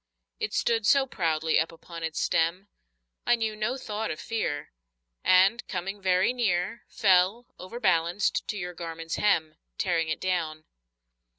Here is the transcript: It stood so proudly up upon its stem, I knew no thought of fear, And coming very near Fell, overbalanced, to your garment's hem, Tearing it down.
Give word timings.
It 0.39 0.55
stood 0.55 0.87
so 0.87 1.05
proudly 1.05 1.59
up 1.59 1.71
upon 1.71 2.01
its 2.01 2.19
stem, 2.19 2.69
I 3.27 3.35
knew 3.35 3.55
no 3.55 3.77
thought 3.77 4.09
of 4.09 4.19
fear, 4.19 4.71
And 5.23 5.61
coming 5.67 6.01
very 6.01 6.33
near 6.33 6.85
Fell, 6.89 7.45
overbalanced, 7.59 8.47
to 8.47 8.57
your 8.57 8.73
garment's 8.73 9.17
hem, 9.17 9.57
Tearing 9.77 10.09
it 10.09 10.19
down. 10.19 10.65